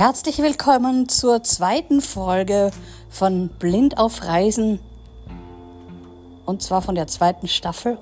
Herzlich 0.00 0.38
willkommen 0.38 1.10
zur 1.10 1.42
zweiten 1.42 2.00
Folge 2.00 2.70
von 3.10 3.48
Blind 3.48 3.98
auf 3.98 4.24
Reisen 4.24 4.80
und 6.46 6.62
zwar 6.62 6.80
von 6.80 6.94
der 6.94 7.06
zweiten 7.06 7.48
Staffel 7.48 7.98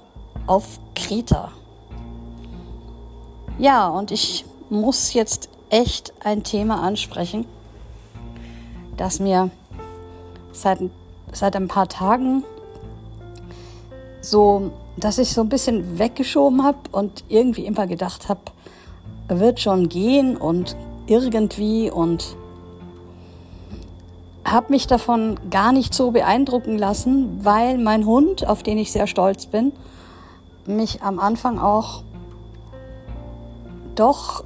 auf 0.47 0.79
Kreta. 0.95 1.51
Ja, 3.58 3.88
und 3.88 4.13
ich 4.13 4.45
muss 4.71 5.13
jetzt 5.13 5.49
echt 5.71 6.13
ein 6.22 6.45
Thema 6.45 6.85
ansprechen, 6.85 7.47
das 8.96 9.19
mir 9.19 9.51
seit, 10.53 10.78
seit 11.33 11.56
ein 11.56 11.67
paar 11.67 11.88
Tagen 11.88 12.44
so, 14.21 14.71
dass 14.96 15.19
ich 15.19 15.33
so 15.33 15.40
ein 15.40 15.49
bisschen 15.49 15.99
weggeschoben 15.99 16.62
habe 16.62 16.78
und 16.92 17.24
irgendwie 17.28 17.66
immer 17.66 17.88
gedacht 17.88 18.28
habe, 18.28 18.42
wird 19.27 19.59
schon 19.59 19.88
gehen 19.88 20.37
und 20.37 20.77
irgendwie 21.10 21.90
und 21.90 22.36
habe 24.44 24.72
mich 24.72 24.86
davon 24.86 25.38
gar 25.50 25.72
nicht 25.72 25.92
so 25.94 26.10
beeindrucken 26.10 26.78
lassen, 26.78 27.44
weil 27.44 27.78
mein 27.78 28.06
Hund, 28.06 28.46
auf 28.46 28.62
den 28.62 28.78
ich 28.78 28.92
sehr 28.92 29.06
stolz 29.06 29.46
bin, 29.46 29.72
mich 30.66 31.02
am 31.02 31.18
Anfang 31.18 31.58
auch 31.58 32.02
doch, 33.94 34.44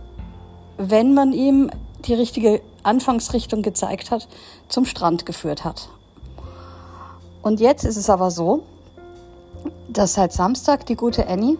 wenn 0.78 1.14
man 1.14 1.32
ihm 1.32 1.70
die 2.06 2.14
richtige 2.14 2.62
Anfangsrichtung 2.82 3.62
gezeigt 3.62 4.10
hat, 4.10 4.28
zum 4.68 4.84
Strand 4.84 5.26
geführt 5.26 5.64
hat. 5.64 5.88
Und 7.42 7.60
jetzt 7.60 7.84
ist 7.84 7.96
es 7.96 8.08
aber 8.08 8.30
so, 8.30 8.62
dass 9.88 10.14
seit 10.14 10.32
Samstag 10.32 10.86
die 10.86 10.96
gute 10.96 11.28
Annie 11.28 11.58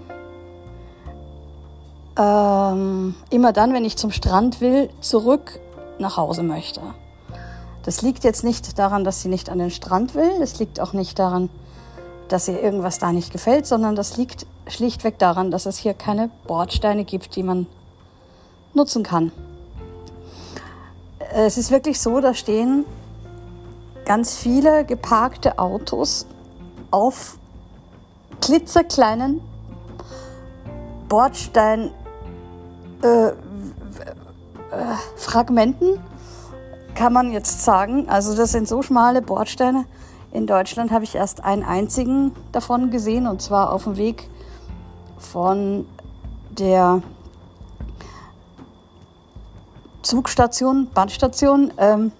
ähm, 2.18 3.14
immer 3.30 3.52
dann, 3.52 3.72
wenn 3.72 3.84
ich 3.84 3.96
zum 3.96 4.10
Strand 4.10 4.60
will, 4.60 4.90
zurück 5.00 5.60
nach 5.98 6.16
Hause 6.16 6.42
möchte. 6.42 6.80
Das 7.84 8.02
liegt 8.02 8.24
jetzt 8.24 8.44
nicht 8.44 8.78
daran, 8.78 9.04
dass 9.04 9.22
sie 9.22 9.28
nicht 9.28 9.50
an 9.50 9.58
den 9.58 9.70
Strand 9.70 10.14
will. 10.14 10.30
Das 10.38 10.58
liegt 10.58 10.80
auch 10.80 10.92
nicht 10.92 11.18
daran, 11.18 11.48
dass 12.28 12.48
ihr 12.48 12.62
irgendwas 12.62 12.98
da 12.98 13.12
nicht 13.12 13.32
gefällt, 13.32 13.66
sondern 13.66 13.96
das 13.96 14.16
liegt 14.16 14.46
schlichtweg 14.68 15.18
daran, 15.18 15.50
dass 15.50 15.66
es 15.66 15.78
hier 15.78 15.94
keine 15.94 16.30
Bordsteine 16.46 17.04
gibt, 17.04 17.34
die 17.36 17.42
man 17.42 17.66
nutzen 18.74 19.02
kann. 19.02 19.32
Es 21.34 21.58
ist 21.58 21.70
wirklich 21.70 22.00
so, 22.00 22.20
da 22.20 22.34
stehen 22.34 22.84
ganz 24.04 24.36
viele 24.36 24.84
geparkte 24.84 25.58
Autos 25.58 26.26
auf 26.90 27.38
klitzekleinen 28.40 29.40
Bordstein 31.08 31.90
äh, 33.02 33.28
äh, 33.28 33.34
Fragmenten, 35.16 35.98
kann 36.94 37.12
man 37.12 37.32
jetzt 37.32 37.62
sagen. 37.64 38.08
Also 38.08 38.36
das 38.36 38.52
sind 38.52 38.68
so 38.68 38.82
schmale 38.82 39.22
Bordsteine. 39.22 39.84
In 40.32 40.46
Deutschland 40.46 40.90
habe 40.90 41.04
ich 41.04 41.14
erst 41.14 41.44
einen 41.44 41.62
einzigen 41.62 42.32
davon 42.52 42.90
gesehen 42.90 43.26
und 43.26 43.42
zwar 43.42 43.72
auf 43.72 43.84
dem 43.84 43.96
Weg 43.96 44.28
von 45.18 45.86
der 46.50 47.02
Zugstation, 50.02 50.88
Bahnstation, 50.92 51.72
ähm, 51.76 52.12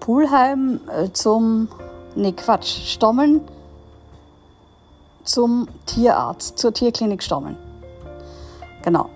Pulheim 0.00 0.80
äh, 0.88 1.10
zum, 1.12 1.68
nee 2.14 2.32
Quatsch, 2.32 2.92
Stommeln 2.92 3.42
zum 5.24 5.68
Tierarzt, 5.86 6.58
zur 6.58 6.74
Tierklinik 6.74 7.22
Stommeln. 7.22 7.69
Genau. 8.82 9.10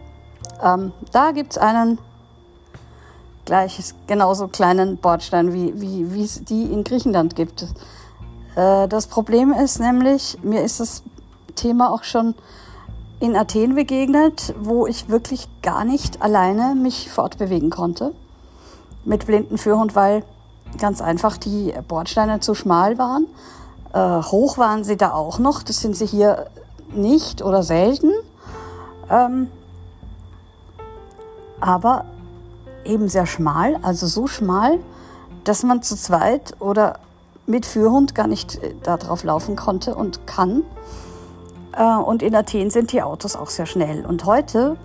Ähm, 0.62 0.92
da 1.12 1.32
gibt 1.32 1.52
es 1.52 1.58
einen 1.58 1.98
gleich 3.44 3.94
genauso 4.06 4.48
kleinen 4.48 4.96
Bordstein, 4.96 5.52
wie, 5.52 5.80
wie, 5.80 6.22
es 6.22 6.44
die 6.44 6.64
in 6.64 6.84
Griechenland 6.84 7.36
gibt. 7.36 7.66
Äh, 8.56 8.88
das 8.88 9.06
Problem 9.06 9.52
ist 9.52 9.80
nämlich, 9.80 10.38
mir 10.42 10.62
ist 10.62 10.80
das 10.80 11.02
Thema 11.54 11.90
auch 11.90 12.04
schon 12.04 12.34
in 13.20 13.36
Athen 13.36 13.74
begegnet, 13.74 14.54
wo 14.58 14.86
ich 14.86 15.08
wirklich 15.08 15.48
gar 15.62 15.84
nicht 15.84 16.22
alleine 16.22 16.74
mich 16.74 17.10
fortbewegen 17.10 17.70
konnte 17.70 18.12
mit 19.04 19.26
blinden 19.26 19.58
Führhund, 19.58 19.94
weil 19.94 20.24
ganz 20.78 21.00
einfach 21.00 21.36
die 21.36 21.74
Bordsteine 21.86 22.40
zu 22.40 22.54
schmal 22.54 22.98
waren. 22.98 23.26
Äh, 23.92 24.22
hoch 24.22 24.58
waren 24.58 24.84
sie 24.84 24.96
da 24.96 25.12
auch 25.12 25.38
noch, 25.38 25.62
das 25.62 25.80
sind 25.80 25.96
sie 25.96 26.06
hier 26.06 26.46
nicht 26.92 27.42
oder 27.42 27.62
selten. 27.62 28.10
Ähm, 29.10 29.48
aber 31.60 32.04
eben 32.84 33.08
sehr 33.08 33.26
schmal, 33.26 33.76
also 33.82 34.06
so 34.06 34.26
schmal, 34.26 34.78
dass 35.44 35.62
man 35.62 35.82
zu 35.82 35.96
zweit 35.96 36.54
oder 36.60 36.98
mit 37.46 37.66
Führhund 37.66 38.14
gar 38.14 38.26
nicht 38.26 38.62
äh, 38.62 38.74
darauf 38.82 39.24
laufen 39.24 39.56
konnte 39.56 39.94
und 39.94 40.26
kann. 40.26 40.62
Äh, 41.76 41.96
und 41.96 42.22
in 42.22 42.34
Athen 42.34 42.70
sind 42.70 42.92
die 42.92 43.02
Autos 43.02 43.36
auch 43.36 43.50
sehr 43.50 43.66
schnell. 43.66 44.04
Und 44.06 44.24
heute 44.24 44.76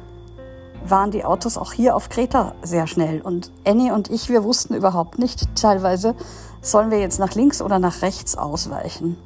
waren 0.85 1.11
die 1.11 1.25
Autos 1.25 1.57
auch 1.57 1.73
hier 1.73 1.95
auf 1.95 2.09
Kreta 2.09 2.53
sehr 2.63 2.87
schnell. 2.87 3.21
Und 3.21 3.51
Annie 3.65 3.93
und 3.93 4.09
ich, 4.09 4.29
wir 4.29 4.43
wussten 4.43 4.73
überhaupt 4.73 5.19
nicht 5.19 5.55
teilweise, 5.55 6.15
sollen 6.61 6.91
wir 6.91 6.99
jetzt 6.99 7.19
nach 7.19 7.35
links 7.35 7.61
oder 7.61 7.79
nach 7.79 8.01
rechts 8.01 8.37
ausweichen. 8.37 9.17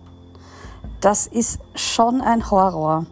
Das 1.02 1.28
ist 1.28 1.60
schon 1.76 2.22
ein 2.22 2.50
Horror 2.50 3.06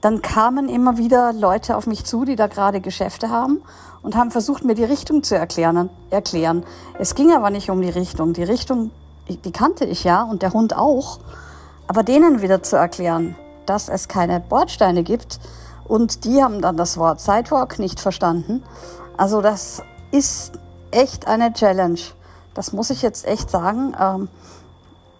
dann 0.00 0.22
kamen 0.22 0.68
immer 0.68 0.96
wieder 0.96 1.32
Leute 1.32 1.76
auf 1.76 1.86
mich 1.86 2.04
zu, 2.04 2.24
die 2.24 2.36
da 2.36 2.46
gerade 2.46 2.80
Geschäfte 2.80 3.30
haben 3.30 3.62
und 4.02 4.16
haben 4.16 4.30
versucht, 4.30 4.64
mir 4.64 4.74
die 4.74 4.84
Richtung 4.84 5.22
zu 5.22 5.36
erklären. 5.36 5.90
erklären. 6.10 6.64
Es 6.98 7.14
ging 7.14 7.32
aber 7.32 7.50
nicht 7.50 7.70
um 7.70 7.82
die 7.82 7.90
Richtung. 7.90 8.32
Die 8.32 8.44
Richtung, 8.44 8.90
die 9.28 9.52
kannte 9.52 9.84
ich 9.84 10.04
ja 10.04 10.22
und 10.22 10.42
der 10.42 10.52
Hund 10.52 10.76
auch. 10.76 11.18
Aber 11.88 12.02
denen 12.02 12.42
wieder 12.42 12.62
zu 12.62 12.76
erklären, 12.76 13.34
dass 13.66 13.88
es 13.88 14.08
keine 14.08 14.40
Bordsteine 14.40 15.02
gibt 15.02 15.40
und 15.86 16.24
die 16.24 16.42
haben 16.42 16.60
dann 16.60 16.76
das 16.76 16.96
Wort 16.96 17.20
Sidewalk 17.20 17.78
nicht 17.78 17.98
verstanden. 17.98 18.62
Also 19.16 19.40
das 19.40 19.82
ist 20.10 20.52
echt 20.90 21.26
eine 21.26 21.52
Challenge. 21.52 21.98
Das 22.54 22.72
muss 22.72 22.90
ich 22.90 23.02
jetzt 23.02 23.26
echt 23.26 23.50
sagen. 23.50 23.96
Ähm, 24.00 24.28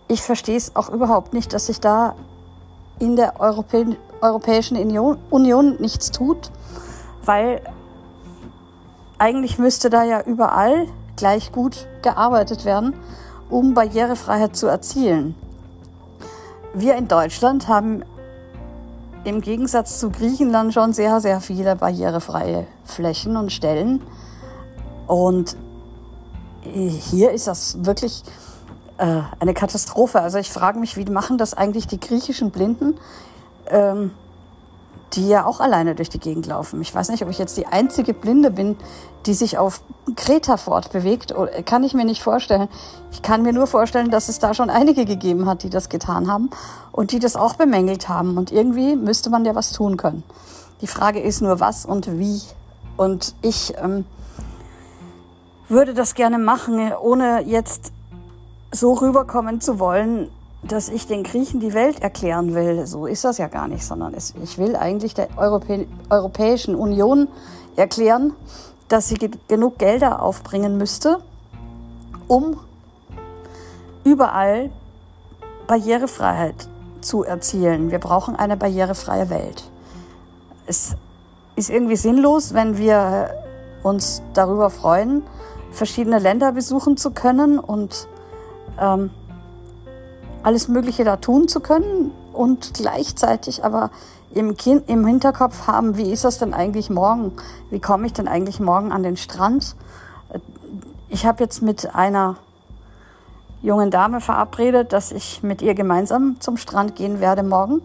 ich 0.09 0.23
verstehe 0.23 0.57
es 0.57 0.77
auch 0.77 0.89
überhaupt 0.89 1.33
nicht, 1.33 1.53
dass 1.53 1.67
sich 1.67 1.81
da 1.81 2.15
in 2.99 3.17
der 3.17 3.41
Europä 3.41 3.97
Europäischen 4.21 4.77
Union, 4.77 5.77
nichts 5.79 6.11
tut, 6.11 6.51
weil 7.25 7.61
eigentlich 9.19 9.59
müsste 9.59 9.91
da 9.91 10.05
ja 10.05 10.23
überall 10.23 10.87
gleich 11.17 11.53
gut 11.53 11.87
gearbeitet 12.03 12.65
werden, 12.65 12.95
um 13.51 13.75
Barrierefreiheit 13.75 14.57
zu 14.57 14.67
erzielen. 14.67 15.35
Wir 16.75 16.97
in 16.97 17.09
Deutschland 17.09 17.67
haben 17.69 18.05
im 19.25 19.41
Gegensatz 19.41 19.99
zu 19.99 20.11
Griechenland 20.11 20.73
schon 20.73 20.93
sehr, 20.93 21.21
sehr 21.21 21.41
viele 21.41 21.77
barrierefreie 21.77 22.67
Flächen 22.85 23.37
und 23.37 23.53
Stellen. 23.53 24.01
Und 25.07 25.57
hier 26.63 27.33
ist 27.33 27.47
das 27.47 27.85
wirklich 27.85 28.23
äh, 28.99 29.23
eine 29.41 29.55
Katastrophe. 29.55 30.21
Also 30.21 30.39
ich 30.39 30.51
frage 30.51 30.79
mich, 30.79 30.97
wie 30.97 31.05
machen 31.05 31.39
das 31.39 31.55
eigentlich 31.55 31.87
die 31.87 32.01
griechischen 32.01 32.51
Blinden, 32.51 32.95
ähm, 33.71 34.11
die 35.15 35.29
ja 35.29 35.47
auch 35.47 35.61
alleine 35.61 35.95
durch 35.95 36.11
die 36.11 36.19
Gegend 36.19 36.47
laufen. 36.47 36.81
Ich 36.83 36.95
weiß 36.95 37.09
nicht, 37.09 37.23
ob 37.23 37.31
ich 37.31 37.39
jetzt 37.39 37.57
die 37.57 37.67
einzige 37.67 38.13
Blinde 38.13 38.51
bin, 38.51 38.77
die 39.27 39.35
sich 39.35 39.59
auf 39.59 39.81
Kreta 40.17 40.57
fortbewegt. 40.57 41.35
Kann 41.65 41.83
ich 41.83 41.95
mir 41.95 42.05
nicht 42.05 42.23
vorstellen. 42.23 42.69
Ich 43.11 43.23
kann 43.23 43.43
mir 43.43 43.53
nur 43.53 43.67
vorstellen, 43.67 44.11
dass 44.11 44.29
es 44.29 44.39
da 44.39 44.53
schon 44.53 44.71
einige 44.71 45.05
gegeben 45.05 45.47
hat, 45.47 45.63
die 45.63 45.71
das 45.71 45.89
getan 45.89 46.31
haben 46.31 46.51
und 46.93 47.13
die 47.13 47.19
das 47.19 47.37
auch 47.37 47.55
bemängelt 47.55 48.09
haben. 48.09 48.37
Und 48.37 48.53
irgendwie 48.53 48.97
müsste 48.97 49.31
man 49.31 49.45
ja 49.45 49.55
was 49.55 49.73
tun 49.73 49.97
können. 49.97 50.23
Die 50.83 50.87
Frage 50.87 51.21
ist 51.21 51.41
nur, 51.41 51.59
was 51.59 51.87
und 51.87 52.19
wie. 52.19 52.43
Und 52.97 53.35
ich 53.43 53.75
ähm, 53.79 54.05
würde 55.69 55.95
das 55.95 56.15
gerne 56.15 56.39
machen, 56.39 56.93
ohne 57.01 57.43
jetzt 57.45 57.93
so 58.71 58.93
rüberkommen 58.93 59.61
zu 59.61 59.79
wollen, 59.79 60.31
dass 60.63 60.89
ich 60.89 61.07
den 61.07 61.23
Griechen 61.23 61.61
die 61.61 61.73
Welt 61.73 62.01
erklären 62.01 62.55
will. 62.55 62.87
So 62.87 63.07
ist 63.07 63.25
das 63.25 63.39
ja 63.39 63.49
gar 63.49 63.69
nicht, 63.69 63.85
sondern 63.85 64.15
es, 64.15 64.35
ich 64.43 64.59
will 64.59 64.77
eigentlich 64.77 65.15
der 65.15 65.29
Europä 65.37 65.87
Europäischen 66.11 66.75
Union 66.75 67.29
erklären, 67.77 68.33
dass 68.89 69.09
sie 69.09 69.31
genug 69.47 69.79
Gelder 69.79 70.23
aufbringen 70.23 70.77
müsste, 70.79 71.19
um 72.27 72.59
überall 74.05 74.71
Barrierefreiheit 75.67 76.69
zu 77.01 77.23
erzielen. 77.23 77.91
Wir 77.91 77.99
brauchen 77.99 78.35
eine 78.35 78.57
barrierefreie 78.57 79.31
Welt. 79.31 79.71
Es 80.67 80.97
ist 81.57 81.71
irgendwie 81.71 81.97
sinnlos, 81.97 82.55
wenn 82.55 82.79
wir 82.79 83.31
uns 83.83 84.23
darüber 84.35 84.71
freuen, 84.71 85.23
verschiedene 85.71 86.19
Länder 86.19 86.53
besuchen 86.53 86.97
zu 86.97 87.11
können 87.11 87.59
und 87.59 88.09
ähm, 88.81 89.11
alles 90.43 90.69
Mögliche 90.69 91.05
da 91.05 91.17
tun 91.17 91.49
zu 91.49 91.61
können 91.61 92.13
und 92.33 92.75
gleichzeitig 92.75 93.65
aber 93.65 93.91
im, 94.35 94.57
kind, 94.57 94.89
im 94.89 95.07
Hinterkopf 95.07 95.67
haben, 95.67 95.97
wie 95.97 96.11
ist 96.13 96.25
das 96.25 96.39
denn 96.39 96.55
eigentlich 96.55 96.91
morgen? 96.91 97.33
Wie 97.71 97.81
komme 97.81 98.07
ich 98.07 98.13
denn 98.13 98.29
eigentlich 98.29 98.61
morgen 98.61 98.93
an 98.93 99.03
den 99.03 99.17
Strand? 99.17 99.75
Ich 101.09 101.27
habe 101.27 101.43
jetzt 101.43 101.63
mit 101.63 101.95
einer 101.95 102.37
jungen 103.63 103.91
Dame 103.91 104.21
verabredet, 104.21 104.93
dass 104.93 105.11
ich 105.11 105.43
mit 105.43 105.63
ihr 105.63 105.75
gemeinsam 105.75 106.37
zum 106.41 106.57
Strand 106.57 106.95
gehen 106.97 107.21
werde 107.21 107.43
morgen. 107.43 107.83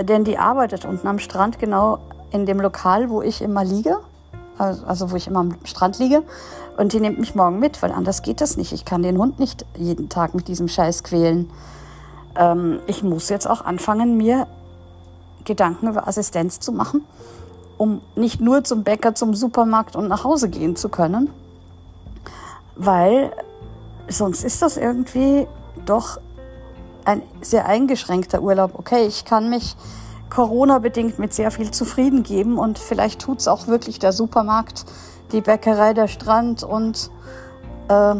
Denn 0.00 0.24
die 0.24 0.38
arbeitet 0.38 0.84
unten 0.84 1.08
am 1.08 1.18
Strand, 1.18 1.58
genau 1.58 1.98
in 2.30 2.46
dem 2.46 2.60
Lokal, 2.60 3.10
wo 3.10 3.20
ich 3.20 3.42
immer 3.42 3.64
liege. 3.64 3.98
Also 4.56 5.10
wo 5.10 5.16
ich 5.16 5.26
immer 5.26 5.40
am 5.40 5.54
Strand 5.64 5.98
liege. 5.98 6.22
Und 6.78 6.92
die 6.92 7.00
nimmt 7.00 7.18
mich 7.18 7.34
morgen 7.34 7.58
mit, 7.58 7.82
weil 7.82 7.90
anders 7.90 8.22
geht 8.22 8.40
das 8.40 8.56
nicht. 8.56 8.72
Ich 8.72 8.84
kann 8.84 9.02
den 9.02 9.18
Hund 9.18 9.40
nicht 9.40 9.66
jeden 9.76 10.08
Tag 10.08 10.34
mit 10.36 10.46
diesem 10.46 10.68
Scheiß 10.68 11.02
quälen. 11.02 11.50
Ähm, 12.36 12.78
ich 12.86 13.02
muss 13.02 13.28
jetzt 13.30 13.50
auch 13.50 13.64
anfangen, 13.64 14.16
mir 14.16 14.46
Gedanken 15.44 15.88
über 15.88 16.06
Assistenz 16.06 16.60
zu 16.60 16.70
machen, 16.70 17.04
um 17.78 18.00
nicht 18.14 18.40
nur 18.40 18.62
zum 18.62 18.84
Bäcker, 18.84 19.16
zum 19.16 19.34
Supermarkt 19.34 19.96
und 19.96 20.06
nach 20.06 20.22
Hause 20.22 20.48
gehen 20.48 20.76
zu 20.76 20.88
können, 20.88 21.30
weil 22.76 23.32
sonst 24.06 24.44
ist 24.44 24.62
das 24.62 24.76
irgendwie 24.76 25.48
doch 25.84 26.20
ein 27.04 27.22
sehr 27.40 27.66
eingeschränkter 27.66 28.40
Urlaub. 28.40 28.78
Okay, 28.78 29.04
ich 29.04 29.24
kann 29.24 29.50
mich 29.50 29.74
Corona-bedingt 30.30 31.18
mit 31.18 31.34
sehr 31.34 31.50
viel 31.50 31.72
zufrieden 31.72 32.22
geben 32.22 32.56
und 32.56 32.78
vielleicht 32.78 33.20
tut 33.20 33.40
es 33.40 33.48
auch 33.48 33.66
wirklich 33.66 33.98
der 33.98 34.12
Supermarkt, 34.12 34.84
die 35.32 35.40
Bäckerei, 35.40 35.94
der 35.94 36.08
Strand 36.08 36.62
und 36.62 37.10
äh, 37.88 38.14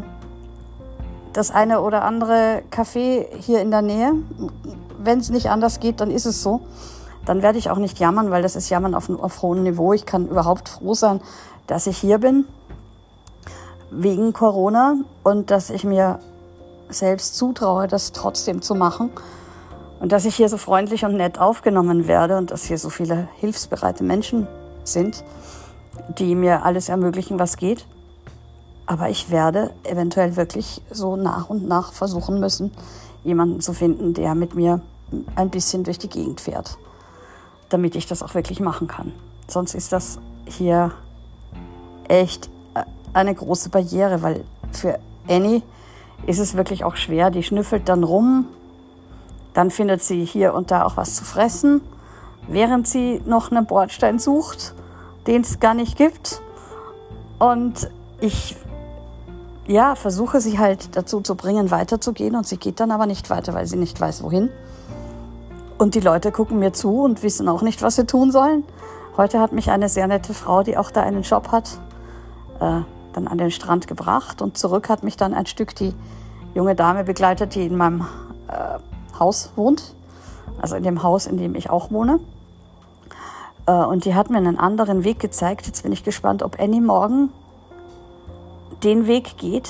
das 1.32 1.50
eine 1.50 1.80
oder 1.80 2.04
andere 2.04 2.62
Café 2.70 3.26
hier 3.38 3.60
in 3.60 3.70
der 3.70 3.82
Nähe. 3.82 4.12
Wenn 4.98 5.18
es 5.18 5.30
nicht 5.30 5.50
anders 5.50 5.80
geht, 5.80 6.00
dann 6.00 6.10
ist 6.10 6.26
es 6.26 6.42
so. 6.42 6.60
Dann 7.24 7.42
werde 7.42 7.58
ich 7.58 7.70
auch 7.70 7.76
nicht 7.76 7.98
jammern, 7.98 8.30
weil 8.30 8.42
das 8.42 8.56
ist 8.56 8.70
Jammern 8.70 8.94
auf, 8.94 9.10
auf 9.10 9.42
hohem 9.42 9.62
Niveau. 9.62 9.92
Ich 9.92 10.06
kann 10.06 10.28
überhaupt 10.28 10.68
froh 10.68 10.94
sein, 10.94 11.20
dass 11.66 11.86
ich 11.86 11.98
hier 11.98 12.18
bin 12.18 12.46
wegen 13.90 14.32
Corona 14.32 14.96
und 15.22 15.50
dass 15.50 15.70
ich 15.70 15.84
mir 15.84 16.18
selbst 16.88 17.36
zutraue, 17.36 17.86
das 17.86 18.12
trotzdem 18.12 18.62
zu 18.62 18.74
machen. 18.74 19.10
Und 20.00 20.12
dass 20.12 20.24
ich 20.24 20.36
hier 20.36 20.48
so 20.48 20.56
freundlich 20.56 21.04
und 21.04 21.16
nett 21.16 21.38
aufgenommen 21.38 22.06
werde 22.06 22.38
und 22.38 22.50
dass 22.50 22.64
hier 22.64 22.78
so 22.78 22.88
viele 22.88 23.28
hilfsbereite 23.36 24.04
Menschen 24.04 24.46
sind, 24.84 25.24
die 26.16 26.34
mir 26.34 26.64
alles 26.64 26.88
ermöglichen, 26.88 27.38
was 27.38 27.56
geht. 27.56 27.86
Aber 28.86 29.10
ich 29.10 29.30
werde 29.30 29.70
eventuell 29.84 30.36
wirklich 30.36 30.80
so 30.90 31.16
nach 31.16 31.50
und 31.50 31.68
nach 31.68 31.92
versuchen 31.92 32.40
müssen, 32.40 32.72
jemanden 33.24 33.60
zu 33.60 33.74
finden, 33.74 34.14
der 34.14 34.34
mit 34.34 34.54
mir 34.54 34.80
ein 35.36 35.50
bisschen 35.50 35.84
durch 35.84 35.98
die 35.98 36.08
Gegend 36.08 36.40
fährt, 36.40 36.78
damit 37.68 37.96
ich 37.96 38.06
das 38.06 38.22
auch 38.22 38.34
wirklich 38.34 38.60
machen 38.60 38.88
kann. 38.88 39.12
Sonst 39.46 39.74
ist 39.74 39.92
das 39.92 40.18
hier 40.46 40.92
echt 42.08 42.48
eine 43.12 43.34
große 43.34 43.68
Barriere, 43.68 44.22
weil 44.22 44.44
für 44.72 44.98
Annie 45.28 45.62
ist 46.26 46.38
es 46.38 46.56
wirklich 46.56 46.84
auch 46.84 46.96
schwer. 46.96 47.30
Die 47.30 47.42
schnüffelt 47.42 47.88
dann 47.88 48.04
rum, 48.04 48.46
dann 49.54 49.70
findet 49.70 50.02
sie 50.02 50.24
hier 50.24 50.54
und 50.54 50.70
da 50.70 50.84
auch 50.84 50.96
was 50.96 51.14
zu 51.14 51.24
fressen, 51.24 51.80
während 52.46 52.86
sie 52.86 53.20
noch 53.26 53.50
einen 53.50 53.66
Bordstein 53.66 54.18
sucht, 54.18 54.74
den 55.28 55.42
es 55.42 55.60
gar 55.60 55.74
nicht 55.74 55.96
gibt. 55.96 56.40
Und 57.38 57.88
ich 58.20 58.56
ja, 59.68 59.94
versuche 59.94 60.40
sie 60.40 60.58
halt 60.58 60.96
dazu 60.96 61.20
zu 61.20 61.34
bringen, 61.34 61.70
weiterzugehen 61.70 62.34
und 62.34 62.46
sie 62.46 62.56
geht 62.56 62.80
dann 62.80 62.90
aber 62.90 63.04
nicht 63.04 63.28
weiter, 63.28 63.52
weil 63.52 63.66
sie 63.66 63.76
nicht 63.76 64.00
weiß, 64.00 64.22
wohin. 64.22 64.48
Und 65.76 65.94
die 65.94 66.00
Leute 66.00 66.32
gucken 66.32 66.58
mir 66.58 66.72
zu 66.72 67.02
und 67.02 67.22
wissen 67.22 67.48
auch 67.48 67.60
nicht, 67.60 67.82
was 67.82 67.96
sie 67.96 68.06
tun 68.06 68.32
sollen. 68.32 68.64
Heute 69.18 69.38
hat 69.38 69.52
mich 69.52 69.70
eine 69.70 69.90
sehr 69.90 70.06
nette 70.06 70.32
Frau, 70.32 70.62
die 70.62 70.78
auch 70.78 70.90
da 70.90 71.02
einen 71.02 71.22
Job 71.22 71.52
hat, 71.52 71.78
äh, 72.60 72.80
dann 73.12 73.28
an 73.28 73.36
den 73.36 73.50
Strand 73.50 73.86
gebracht 73.86 74.40
und 74.40 74.56
zurück 74.56 74.88
hat 74.88 75.02
mich 75.02 75.18
dann 75.18 75.34
ein 75.34 75.44
Stück 75.44 75.74
die 75.76 75.94
junge 76.54 76.74
Dame 76.74 77.04
begleitet, 77.04 77.54
die 77.54 77.66
in 77.66 77.76
meinem 77.76 78.06
äh, 78.48 78.78
Haus 79.18 79.52
wohnt, 79.56 79.94
also 80.62 80.76
in 80.76 80.84
dem 80.84 81.02
Haus, 81.02 81.26
in 81.26 81.36
dem 81.36 81.54
ich 81.54 81.68
auch 81.68 81.90
wohne. 81.90 82.18
Äh, 83.68 83.72
und 83.72 84.04
die 84.06 84.14
hat 84.14 84.30
mir 84.30 84.38
einen 84.38 84.58
anderen 84.58 85.04
Weg 85.04 85.20
gezeigt. 85.20 85.66
Jetzt 85.66 85.82
bin 85.82 85.92
ich 85.92 86.02
gespannt, 86.02 86.42
ob 86.42 86.58
Annie 86.58 86.80
morgen 86.80 87.30
den 88.82 89.06
Weg 89.06 89.36
geht, 89.36 89.68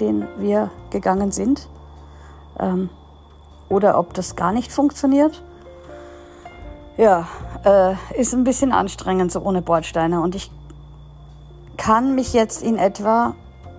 den 0.00 0.26
wir 0.36 0.70
gegangen 0.90 1.30
sind. 1.30 1.68
Ähm, 2.58 2.90
oder 3.68 3.98
ob 3.98 4.14
das 4.14 4.36
gar 4.36 4.52
nicht 4.52 4.72
funktioniert. 4.72 5.42
Ja, 6.96 7.28
äh, 7.64 7.94
ist 8.18 8.34
ein 8.34 8.44
bisschen 8.44 8.72
anstrengend 8.72 9.30
so 9.30 9.40
ohne 9.40 9.62
Bordsteine. 9.62 10.20
Und 10.20 10.34
ich 10.34 10.50
kann 11.76 12.14
mich 12.14 12.32
jetzt 12.32 12.62
in 12.62 12.78
etwa, 12.78 13.34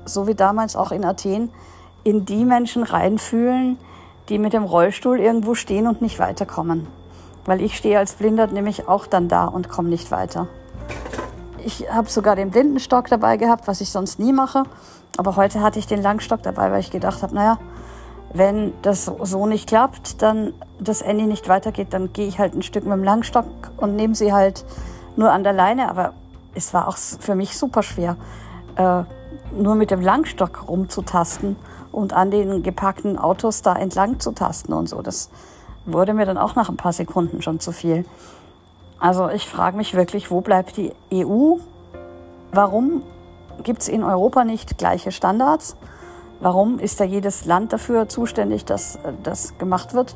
so 0.05 0.27
wie 0.27 0.35
damals 0.35 0.75
auch 0.75 0.91
in 0.91 1.03
Athen, 1.03 1.49
in 2.03 2.25
die 2.25 2.45
Menschen 2.45 2.83
reinfühlen, 2.83 3.77
die 4.29 4.39
mit 4.39 4.53
dem 4.53 4.63
Rollstuhl 4.63 5.19
irgendwo 5.19 5.55
stehen 5.55 5.87
und 5.87 6.01
nicht 6.01 6.19
weiterkommen. 6.19 6.87
Weil 7.47 7.61
ich 7.61 7.75
stehe 7.75 7.97
als 7.97 8.13
Blinder 8.13 8.45
nämlich 8.45 8.87
auch 8.87 9.07
dann 9.07 9.27
da 9.27 9.45
und 9.45 9.69
komme 9.69 9.89
nicht 9.89 10.11
weiter. 10.11 10.47
Ich 11.65 11.91
habe 11.91 12.09
sogar 12.09 12.35
den 12.35 12.51
Blindenstock 12.51 13.07
dabei 13.07 13.37
gehabt, 13.37 13.67
was 13.67 13.81
ich 13.81 13.89
sonst 13.89 14.19
nie 14.19 14.33
mache. 14.33 14.63
Aber 15.17 15.35
heute 15.35 15.61
hatte 15.61 15.79
ich 15.79 15.87
den 15.87 16.03
Langstock 16.03 16.43
dabei, 16.43 16.71
weil 16.71 16.81
ich 16.81 16.91
gedacht 16.91 17.23
habe, 17.23 17.33
naja, 17.33 17.57
wenn 18.33 18.73
das 18.83 19.05
so 19.05 19.45
nicht 19.47 19.67
klappt, 19.67 20.21
dann 20.21 20.53
das 20.79 21.01
Andy 21.01 21.25
nicht 21.25 21.49
weitergeht, 21.49 21.87
dann 21.91 22.13
gehe 22.13 22.27
ich 22.27 22.37
halt 22.37 22.53
ein 22.53 22.61
Stück 22.61 22.83
mit 22.83 22.93
dem 22.93 23.03
Langstock 23.03 23.45
und 23.77 23.95
nehme 23.95 24.13
sie 24.13 24.33
halt 24.33 24.63
nur 25.15 25.31
an 25.31 25.43
der 25.43 25.53
Leine. 25.53 25.89
Aber 25.89 26.13
es 26.53 26.73
war 26.73 26.87
auch 26.87 26.97
für 26.97 27.35
mich 27.35 27.57
super 27.57 27.81
schwer, 27.81 28.17
äh, 28.75 29.03
nur 29.55 29.75
mit 29.75 29.91
dem 29.91 30.01
Langstock 30.01 30.67
rumzutasten 30.67 31.55
und 31.91 32.13
an 32.13 32.29
den 32.29 32.61
gepackten 32.61 33.17
Autos 33.17 33.61
da 33.61 33.73
entlang 33.73 34.19
zu 34.19 34.33
tasten 34.33 34.73
und 34.73 34.87
so. 34.87 35.01
Das 35.01 35.29
wurde 35.87 36.13
mir 36.13 36.25
dann 36.25 36.37
auch 36.37 36.55
nach 36.55 36.69
ein 36.69 36.77
paar 36.77 36.93
Sekunden 36.93 37.41
schon 37.41 37.59
zu 37.59 37.71
viel. 37.71 38.05
Also 38.99 39.29
ich 39.29 39.47
frage 39.47 39.77
mich 39.77 39.93
wirklich, 39.93 40.29
wo 40.29 40.41
bleibt 40.41 40.77
die 40.77 40.91
EU? 41.13 41.55
Warum 42.51 43.03
gibt 43.63 43.81
es 43.81 43.87
in 43.87 44.03
Europa 44.03 44.43
nicht 44.43 44.77
gleiche 44.77 45.11
Standards? 45.11 45.75
Warum 46.39 46.77
ist 46.79 46.99
da 46.99 47.03
jedes 47.03 47.45
Land 47.45 47.73
dafür 47.73 48.09
zuständig, 48.09 48.65
dass 48.65 48.97
äh, 48.97 49.13
das 49.23 49.57
gemacht 49.57 49.93
wird? 49.93 50.15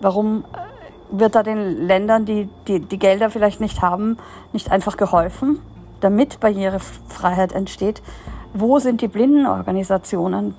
Warum 0.00 0.44
äh, 0.52 1.18
wird 1.18 1.34
da 1.34 1.42
den 1.42 1.86
Ländern, 1.86 2.24
die, 2.24 2.48
die 2.68 2.80
die 2.80 2.98
Gelder 2.98 3.30
vielleicht 3.30 3.60
nicht 3.60 3.82
haben, 3.82 4.18
nicht 4.52 4.70
einfach 4.70 4.96
geholfen, 4.96 5.60
damit 6.00 6.38
Barrierefreiheit 6.38 7.52
entsteht? 7.52 8.02
Wo 8.54 8.78
sind 8.78 9.00
die 9.00 9.08
Blindenorganisationen, 9.08 10.54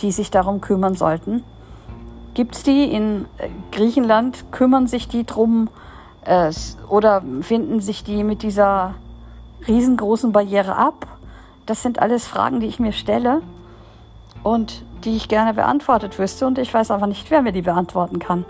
die 0.00 0.12
sich 0.12 0.30
darum 0.30 0.60
kümmern 0.60 0.94
sollten? 0.94 1.44
Gibt 2.34 2.54
es 2.54 2.62
die 2.62 2.84
in 2.84 3.26
äh, 3.38 3.48
Griechenland? 3.72 4.50
Kümmern 4.52 4.86
sich 4.86 5.08
die 5.08 5.24
drum? 5.24 5.68
Äh, 6.24 6.52
oder 6.88 7.22
finden 7.42 7.80
sich 7.80 8.04
die 8.04 8.24
mit 8.24 8.42
dieser 8.42 8.94
riesengroßen 9.66 10.32
Barriere 10.32 10.76
ab? 10.76 11.06
Das 11.66 11.82
sind 11.82 11.98
alles 11.98 12.26
Fragen, 12.26 12.60
die 12.60 12.66
ich 12.66 12.80
mir 12.80 12.92
stelle 12.92 13.42
und 14.42 14.82
die 15.04 15.16
ich 15.16 15.28
gerne 15.28 15.54
beantwortet 15.54 16.18
wüsste. 16.18 16.46
Und 16.46 16.58
ich 16.58 16.72
weiß 16.72 16.90
aber 16.90 17.06
nicht, 17.06 17.30
wer 17.30 17.42
mir 17.42 17.52
die 17.52 17.62
beantworten 17.62 18.18
kann. 18.18 18.44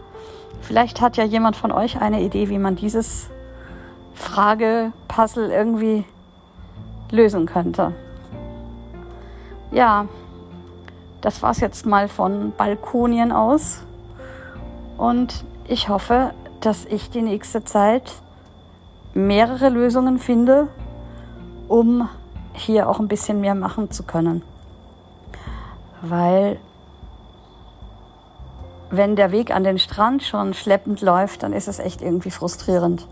Vielleicht 0.61 1.01
hat 1.01 1.17
ja 1.17 1.25
jemand 1.25 1.57
von 1.57 1.73
euch 1.73 2.01
eine 2.01 2.23
Idee, 2.23 2.49
wie 2.49 2.59
man 2.59 2.77
dieses 2.77 3.31
Frage-Puzzle 4.15 5.51
irgendwie 5.51 6.05
lösen 7.11 7.47
könnte. 7.47 7.93
Ja, 9.73 10.07
das 11.23 11.43
war's 11.43 11.61
jetzt 11.61 11.87
mal 11.87 12.09
von 12.09 12.53
Balkonien 12.57 13.33
aus. 13.33 13.83
Und 14.99 15.45
ich 15.67 15.89
hoffe, 15.89 16.35
dass 16.61 16.85
ich 16.85 17.11
die 17.11 17.23
nächste 17.23 17.65
Zeit 17.65 18.13
mehrere 19.15 19.69
Lösungen 19.69 20.19
finde, 20.19 20.69
um 21.69 22.09
hier 22.53 22.89
auch 22.89 23.01
ein 23.01 23.09
bisschen 23.09 23.41
mehr 23.41 23.55
machen 23.55 23.91
zu 23.91 24.03
können. 24.03 24.43
Weil 26.03 26.59
wenn 28.91 29.17
der 29.17 29.33
Weg 29.33 29.55
an 29.55 29.65
den 29.65 29.79
Strand 29.79 30.23
schon 30.23 30.53
schleppend 30.53 31.01
läuft, 31.01 31.45
dann 31.45 31.53
ist 31.53 31.69
es 31.69 31.79
echt 31.79 32.03
irgendwie 32.03 32.31
frustrierend. 32.31 33.07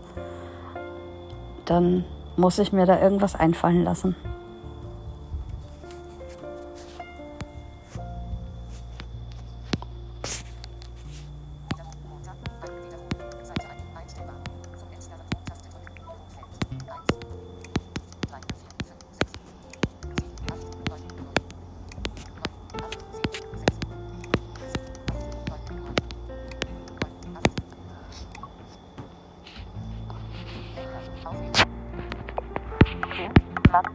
Dann 1.65 2.03
muss 2.35 2.59
ich 2.59 2.71
mir 2.71 2.85
da 2.85 3.01
irgendwas 3.01 3.35
einfallen 3.35 3.83
lassen. 3.83 4.15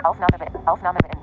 Aufnahme. 0.06 0.46
Aufnahme. 0.66 1.15